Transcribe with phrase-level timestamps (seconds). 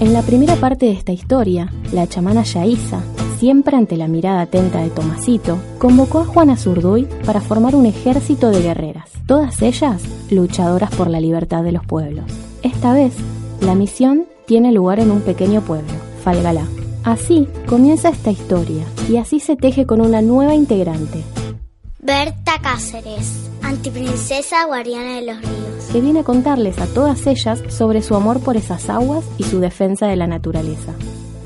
[0.00, 3.02] En la primera parte de esta historia, la chamana Yaisa,
[3.38, 8.48] siempre ante la mirada atenta de Tomasito, convocó a Juana Zurduy para formar un ejército
[8.48, 12.24] de guerreras, todas ellas luchadoras por la libertad de los pueblos.
[12.62, 13.12] Esta vez,
[13.60, 15.92] la misión tiene lugar en un pequeño pueblo,
[16.24, 16.64] Falgalá.
[17.04, 21.22] Así comienza esta historia y así se teje con una nueva integrante,
[21.98, 25.84] Berta Cáceres, antiprincesa guardiana de los ríos.
[25.92, 29.60] que viene a contarles a todas ellas sobre su amor por esas aguas y su
[29.60, 30.92] defensa de la naturaleza.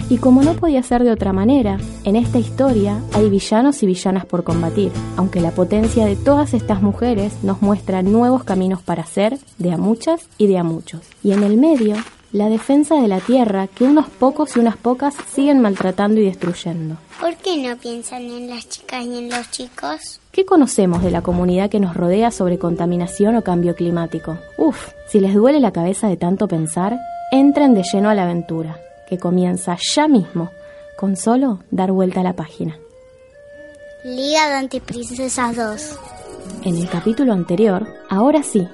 [0.08, 4.24] Y como no podía ser de otra manera, en esta historia hay villanos y villanas
[4.26, 9.38] por combatir, aunque la potencia de todas estas mujeres nos muestra nuevos caminos para hacer,
[9.58, 11.00] de a muchas y de a muchos.
[11.22, 11.96] Y en el medio,
[12.34, 16.96] la defensa de la tierra que unos pocos y unas pocas siguen maltratando y destruyendo.
[17.20, 20.20] ¿Por qué no piensan en las chicas y en los chicos?
[20.32, 24.36] ¿Qué conocemos de la comunidad que nos rodea sobre contaminación o cambio climático?
[24.58, 26.98] Uf, si les duele la cabeza de tanto pensar,
[27.30, 30.50] entren de lleno a la aventura, que comienza ya mismo,
[30.98, 32.76] con solo dar vuelta a la página.
[34.02, 35.98] Liga de Antiprincesas 2.
[36.64, 38.66] En el capítulo anterior, ahora sí,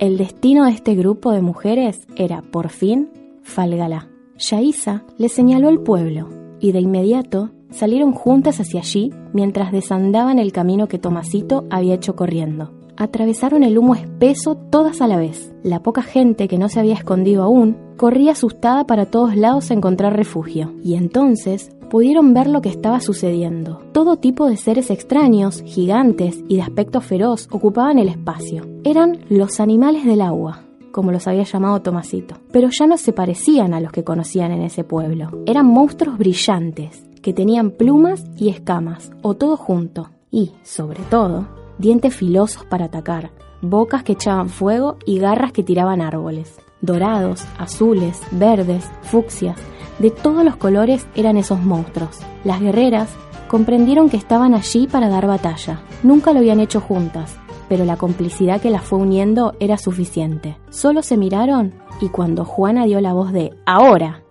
[0.00, 3.10] el destino de este grupo de mujeres era, por fin,
[3.42, 4.08] Falgalá.
[4.38, 10.52] Yaisa le señaló el pueblo y de inmediato salieron juntas hacia allí mientras desandaban el
[10.52, 12.72] camino que Tomasito había hecho corriendo.
[12.96, 15.52] Atravesaron el humo espeso todas a la vez.
[15.62, 19.74] La poca gente que no se había escondido aún corría asustada para todos lados a
[19.74, 20.72] encontrar refugio.
[20.82, 23.82] Y entonces pudieron ver lo que estaba sucediendo.
[23.92, 28.66] Todo tipo de seres extraños, gigantes y de aspecto feroz ocupaban el espacio.
[28.84, 32.36] Eran los animales del agua, como los había llamado Tomasito.
[32.52, 35.42] Pero ya no se parecían a los que conocían en ese pueblo.
[35.46, 40.10] Eran monstruos brillantes, que tenían plumas y escamas, o todo junto.
[40.30, 41.48] Y, sobre todo,
[41.78, 43.32] dientes filosos para atacar,
[43.62, 46.56] bocas que echaban fuego y garras que tiraban árboles.
[46.80, 49.58] Dorados, azules, verdes, fucsias,
[49.98, 52.18] de todos los colores eran esos monstruos.
[52.42, 53.10] Las guerreras
[53.48, 55.82] comprendieron que estaban allí para dar batalla.
[56.02, 57.36] Nunca lo habían hecho juntas,
[57.68, 60.56] pero la complicidad que las fue uniendo era suficiente.
[60.70, 64.22] Solo se miraron y cuando Juana dio la voz de ahora,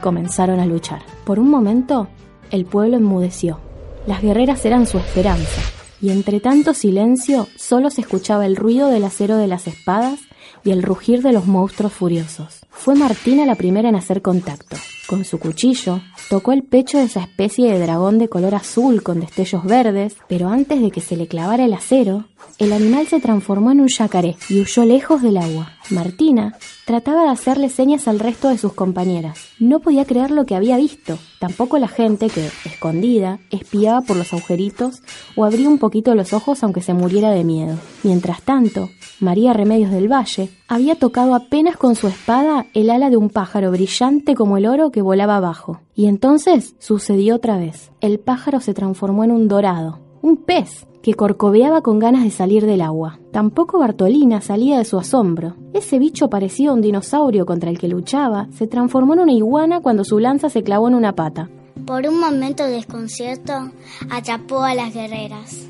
[0.00, 1.02] comenzaron a luchar.
[1.24, 2.08] Por un momento,
[2.50, 3.60] el pueblo enmudeció.
[4.06, 5.62] Las guerreras eran su esperanza,
[6.02, 10.20] y entre tanto silencio solo se escuchaba el ruido del acero de las espadas
[10.64, 12.60] y el rugir de los monstruos furiosos.
[12.70, 14.76] Fue Martina la primera en hacer contacto.
[15.06, 16.00] Con su cuchillo,
[16.30, 20.48] tocó el pecho de esa especie de dragón de color azul con destellos verdes, pero
[20.48, 22.24] antes de que se le clavara el acero,
[22.58, 25.72] el animal se transformó en un yacaré y huyó lejos del agua.
[25.90, 26.56] Martina
[26.86, 29.38] trataba de hacerle señas al resto de sus compañeras.
[29.58, 34.32] No podía creer lo que había visto, tampoco la gente que, escondida, espiaba por los
[34.32, 35.02] agujeritos
[35.36, 37.76] o abría un poquito los ojos aunque se muriera de miedo.
[38.02, 38.88] Mientras tanto,
[39.20, 43.70] María Remedios del Valle había tocado apenas con su espada el ala de un pájaro
[43.70, 45.80] brillante como el oro que volaba abajo.
[45.94, 47.90] Y entonces sucedió otra vez.
[48.00, 52.64] El pájaro se transformó en un dorado, un pez que corcoveaba con ganas de salir
[52.64, 53.18] del agua.
[53.30, 55.54] Tampoco Bartolina salía de su asombro.
[55.74, 59.80] Ese bicho parecido a un dinosaurio contra el que luchaba se transformó en una iguana
[59.80, 61.50] cuando su lanza se clavó en una pata.
[61.84, 63.52] Por un momento de desconcierto,
[64.10, 65.68] atrapó a las guerreras.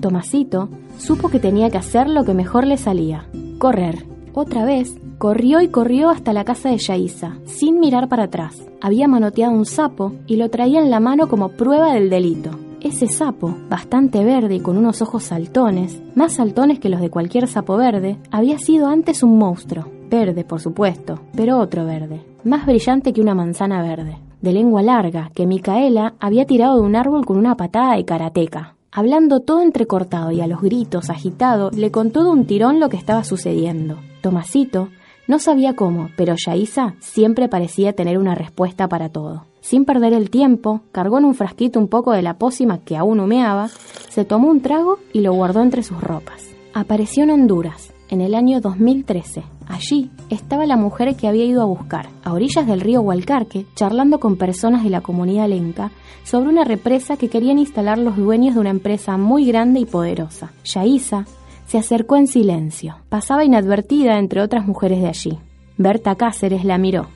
[0.00, 3.28] Tomasito supo que tenía que hacer lo que mejor le salía,
[3.60, 4.06] correr.
[4.32, 8.60] Otra vez, corrió y corrió hasta la casa de Yaisa, sin mirar para atrás.
[8.80, 12.58] Había manoteado un sapo y lo traía en la mano como prueba del delito.
[12.84, 17.48] Ese sapo, bastante verde y con unos ojos saltones, más saltones que los de cualquier
[17.48, 19.86] sapo verde, había sido antes un monstruo.
[20.10, 25.30] Verde, por supuesto, pero otro verde, más brillante que una manzana verde, de lengua larga,
[25.34, 28.76] que Micaela había tirado de un árbol con una patada de karateca.
[28.92, 32.98] Hablando todo entrecortado y a los gritos, agitado, le contó de un tirón lo que
[32.98, 33.96] estaba sucediendo.
[34.20, 34.90] Tomasito
[35.26, 39.46] no sabía cómo, pero Yaisa siempre parecía tener una respuesta para todo.
[39.64, 43.18] Sin perder el tiempo, cargó en un frasquito un poco de la pócima que aún
[43.18, 43.68] humeaba,
[44.10, 46.54] se tomó un trago y lo guardó entre sus ropas.
[46.74, 49.42] Apareció en Honduras, en el año 2013.
[49.66, 54.20] Allí estaba la mujer que había ido a buscar, a orillas del río Hualcarque, charlando
[54.20, 55.92] con personas de la comunidad lenca
[56.24, 60.52] sobre una represa que querían instalar los dueños de una empresa muy grande y poderosa.
[60.64, 61.24] Yaisa
[61.66, 62.96] se acercó en silencio.
[63.08, 65.38] Pasaba inadvertida entre otras mujeres de allí.
[65.78, 67.06] Berta Cáceres la miró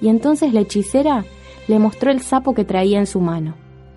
[0.00, 1.24] y entonces la hechicera
[1.68, 3.54] le mostró el sapo que traía en su mano,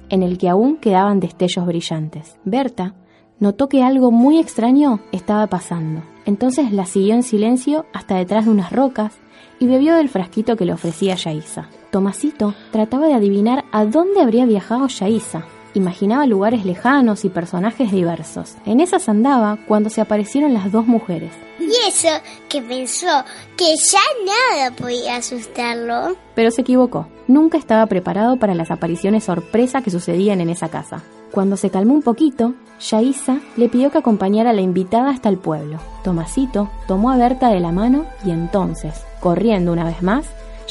[0.10, 2.38] en el que aún quedaban destellos brillantes.
[2.44, 2.96] Berta
[3.40, 6.02] notó que algo muy extraño estaba pasando.
[6.26, 9.14] Entonces la siguió en silencio hasta detrás de unas rocas
[9.60, 11.70] y bebió del frasquito que le ofrecía Yaisa.
[11.92, 15.46] Tomasito trataba de adivinar a dónde habría viajado Yaisa.
[15.74, 18.56] Imaginaba lugares lejanos y personajes diversos.
[18.66, 21.32] En esas andaba cuando se aparecieron las dos mujeres.
[21.60, 22.10] Y eso
[22.48, 23.24] que pensó
[23.56, 26.16] que ya nada podía asustarlo.
[26.34, 27.08] Pero se equivocó.
[27.30, 31.04] Nunca estaba preparado para las apariciones sorpresa que sucedían en esa casa.
[31.30, 35.38] Cuando se calmó un poquito, Yaisa le pidió que acompañara a la invitada hasta el
[35.38, 35.78] pueblo.
[36.04, 40.26] Tomasito tomó a Berta de la mano y entonces, corriendo una vez más,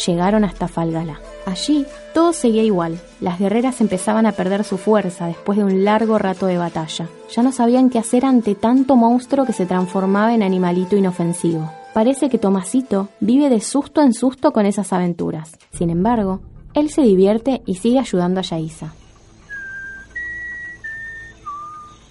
[0.05, 1.21] llegaron hasta Falgala.
[1.47, 2.99] Allí todo seguía igual.
[3.21, 7.07] Las guerreras empezaban a perder su fuerza después de un largo rato de batalla.
[7.31, 11.71] Ya no sabían qué hacer ante tanto monstruo que se transformaba en animalito inofensivo.
[11.99, 15.59] Parece que Tomasito vive de susto en susto con esas aventuras.
[15.73, 16.39] Sin embargo,
[16.73, 18.95] él se divierte y sigue ayudando a Yaisa.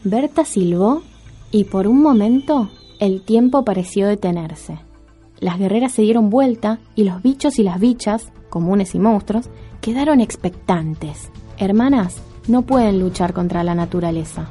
[0.03, 1.03] Berta silbó
[1.51, 2.69] y por un momento
[2.99, 4.77] el tiempo pareció detenerse.
[5.39, 9.49] Las guerreras se dieron vuelta y los bichos y las bichas, comunes y monstruos,
[9.79, 11.31] quedaron expectantes.
[11.57, 12.17] Hermanas,
[12.49, 14.49] no pueden luchar contra la naturaleza.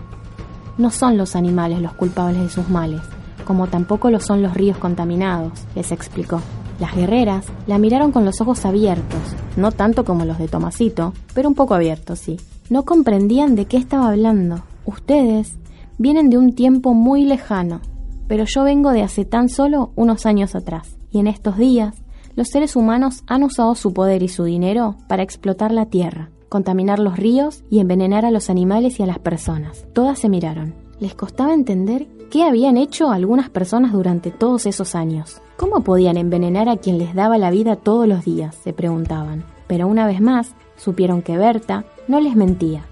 [0.78, 3.02] No son los animales los culpables de sus males,
[3.46, 6.42] como tampoco lo son los ríos contaminados, les explicó.
[6.78, 9.20] Las guerreras la miraron con los ojos abiertos,
[9.56, 12.38] no tanto como los de Tomasito, pero un poco abiertos, sí.
[12.68, 14.62] No comprendían de qué estaba hablando.
[14.84, 15.56] Ustedes
[15.96, 17.80] vienen de un tiempo muy lejano,
[18.28, 21.94] pero yo vengo de hace tan solo unos años atrás, y en estos días
[22.34, 26.98] los seres humanos han usado su poder y su dinero para explotar la tierra, contaminar
[26.98, 29.86] los ríos y envenenar a los animales y a las personas.
[29.94, 30.74] Todas se miraron.
[31.00, 35.40] Les costaba entender qué habían hecho algunas personas durante todos esos años.
[35.56, 38.54] ¿Cómo podían envenenar a quien les daba la vida todos los días?
[38.62, 39.44] se preguntaban.
[39.66, 42.84] Pero una vez más, supieron que Berta no les mentía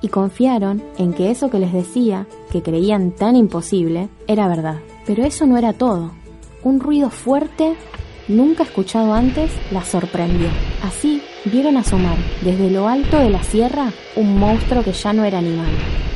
[0.00, 4.76] y confiaron en que eso que les decía, que creían tan imposible, era verdad.
[5.06, 6.10] Pero eso no era todo.
[6.62, 7.74] Un ruido fuerte,
[8.28, 10.48] nunca escuchado antes, las sorprendió.
[10.82, 15.38] Así vieron asomar desde lo alto de la sierra un monstruo que ya no era
[15.38, 15.72] animal,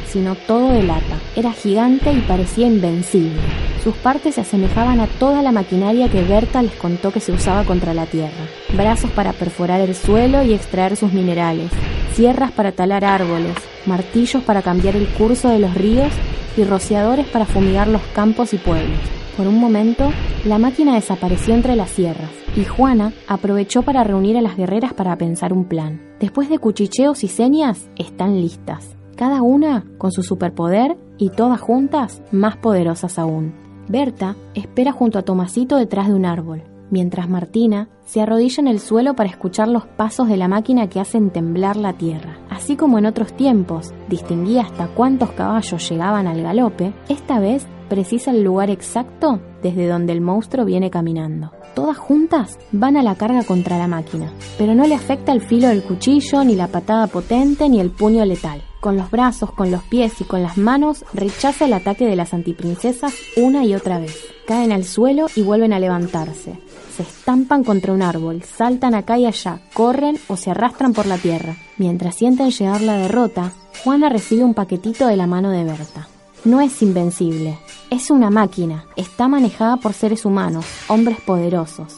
[0.08, 1.18] sino todo de lata.
[1.36, 3.40] Era gigante y parecía invencible.
[3.82, 7.64] Sus partes se asemejaban a toda la maquinaria que Berta les contó que se usaba
[7.64, 8.48] contra la tierra.
[8.76, 11.70] Brazos para perforar el suelo y extraer sus minerales,
[12.14, 13.54] sierras para talar árboles,
[13.86, 16.12] martillos para cambiar el curso de los ríos
[16.56, 18.98] y rociadores para fumigar los campos y pueblos.
[19.36, 20.10] Por un momento,
[20.44, 25.16] la máquina desapareció entre las sierras y Juana aprovechó para reunir a las guerreras para
[25.16, 26.02] pensar un plan.
[26.18, 32.22] Después de cuchicheos y señas, están listas, cada una con su superpoder y todas juntas
[32.30, 33.52] más poderosas aún.
[33.88, 36.62] Berta espera junto a Tomasito detrás de un árbol,
[36.92, 40.98] mientras Martina se arrodilla en el suelo para escuchar los pasos de la máquina que
[40.98, 42.38] hacen temblar la tierra.
[42.48, 48.30] Así como en otros tiempos distinguía hasta cuántos caballos llegaban al galope, esta vez precisa
[48.30, 51.52] el lugar exacto desde donde el monstruo viene caminando.
[51.74, 55.68] Todas juntas van a la carga contra la máquina, pero no le afecta el filo
[55.68, 58.62] del cuchillo, ni la patada potente, ni el puño letal.
[58.80, 62.32] Con los brazos, con los pies y con las manos rechaza el ataque de las
[62.32, 64.37] antiprincesas una y otra vez.
[64.48, 66.58] Caen al suelo y vuelven a levantarse.
[66.96, 71.18] Se estampan contra un árbol, saltan acá y allá, corren o se arrastran por la
[71.18, 71.54] tierra.
[71.76, 73.52] Mientras sienten llegar la derrota,
[73.84, 76.08] Juana recibe un paquetito de la mano de Berta.
[76.46, 77.58] No es invencible,
[77.90, 81.94] es una máquina, está manejada por seres humanos, hombres poderosos.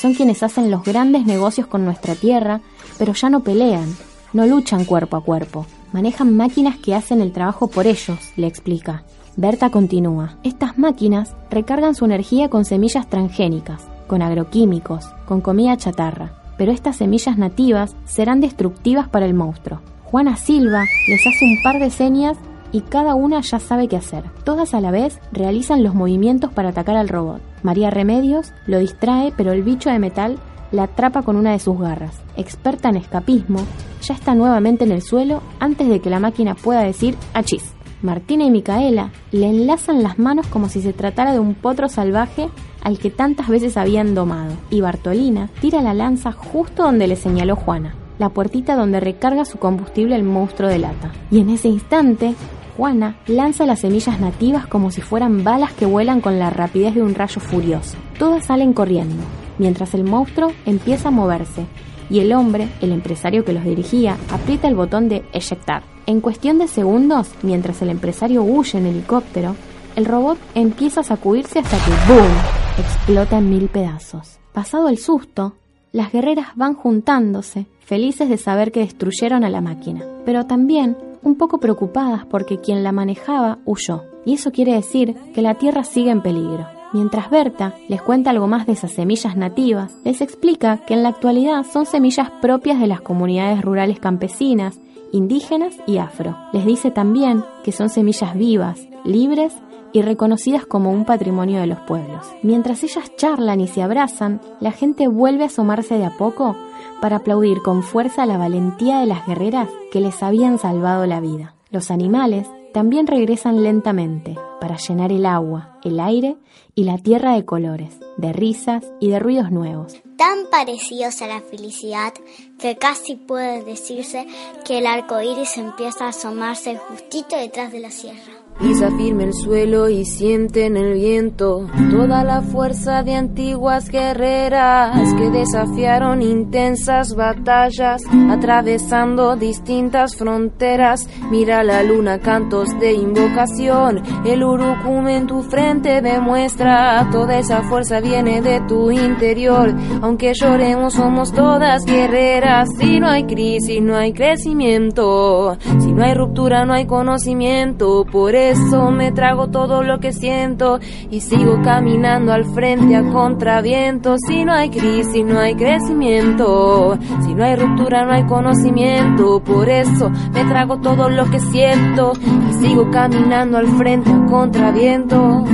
[0.00, 2.62] Son quienes hacen los grandes negocios con nuestra tierra,
[2.96, 3.94] pero ya no pelean,
[4.32, 9.04] no luchan cuerpo a cuerpo, manejan máquinas que hacen el trabajo por ellos, le explica.
[9.36, 16.34] Berta continúa, estas máquinas recargan su energía con semillas transgénicas, con agroquímicos, con comida chatarra,
[16.58, 19.80] pero estas semillas nativas serán destructivas para el monstruo.
[20.04, 22.36] Juana Silva les hace un par de señas
[22.72, 24.24] y cada una ya sabe qué hacer.
[24.44, 27.40] Todas a la vez realizan los movimientos para atacar al robot.
[27.62, 30.38] María Remedios lo distrae, pero el bicho de metal
[30.72, 32.20] la atrapa con una de sus garras.
[32.36, 33.60] Experta en escapismo,
[34.02, 37.72] ya está nuevamente en el suelo antes de que la máquina pueda decir achis.
[38.02, 42.48] Martina y Micaela le enlazan las manos como si se tratara de un potro salvaje
[42.82, 47.54] al que tantas veces habían domado, y Bartolina tira la lanza justo donde le señaló
[47.54, 51.12] Juana, la puertita donde recarga su combustible el monstruo de lata.
[51.30, 52.34] Y en ese instante,
[52.76, 57.02] Juana lanza las semillas nativas como si fueran balas que vuelan con la rapidez de
[57.02, 57.96] un rayo furioso.
[58.18, 59.22] Todas salen corriendo,
[59.58, 61.66] mientras el monstruo empieza a moverse,
[62.12, 65.82] y el hombre, el empresario que los dirigía, aprieta el botón de eyectar.
[66.04, 69.56] En cuestión de segundos, mientras el empresario huye en helicóptero,
[69.96, 72.30] el robot empieza a sacudirse hasta que ¡boom!
[72.78, 74.38] explota en mil pedazos.
[74.52, 75.54] Pasado el susto,
[75.90, 81.36] las guerreras van juntándose, felices de saber que destruyeron a la máquina, pero también un
[81.36, 84.02] poco preocupadas porque quien la manejaba huyó.
[84.26, 86.81] Y eso quiere decir que la Tierra sigue en peligro.
[86.92, 91.08] Mientras Berta les cuenta algo más de esas semillas nativas, les explica que en la
[91.08, 94.78] actualidad son semillas propias de las comunidades rurales campesinas,
[95.10, 96.36] indígenas y afro.
[96.52, 99.54] Les dice también que son semillas vivas, libres
[99.92, 102.26] y reconocidas como un patrimonio de los pueblos.
[102.42, 106.56] Mientras ellas charlan y se abrazan, la gente vuelve a asomarse de a poco
[107.00, 111.54] para aplaudir con fuerza la valentía de las guerreras que les habían salvado la vida.
[111.70, 116.36] Los animales también regresan lentamente para llenar el agua, el aire
[116.74, 119.94] y la tierra de colores, de risas y de ruidos nuevos.
[120.16, 122.14] Tan parecidos a la felicidad
[122.58, 124.26] que casi puede decirse
[124.64, 128.41] que el arco iris empieza a asomarse justito detrás de la sierra.
[128.62, 135.12] Pisa firme el suelo y siente en el viento toda la fuerza de antiguas guerreras
[135.14, 141.08] que desafiaron intensas batallas, atravesando distintas fronteras.
[141.28, 147.98] Mira la luna, cantos de invocación, el urucum en tu frente demuestra toda esa fuerza
[147.98, 149.74] viene de tu interior.
[150.02, 152.68] Aunque lloremos, somos todas guerreras.
[152.78, 155.58] Si no hay crisis, no hay crecimiento.
[155.80, 158.04] Si no hay ruptura, no hay conocimiento.
[158.04, 158.51] Por eso
[158.90, 160.78] me trago todo lo que siento
[161.10, 164.16] y sigo caminando al frente a contraviento.
[164.18, 166.98] Si no hay crisis, no hay crecimiento.
[167.24, 169.40] Si no hay ruptura, no hay conocimiento.
[169.40, 172.12] Por eso me trago todo lo que siento
[172.50, 175.44] y sigo caminando al frente a contraviento.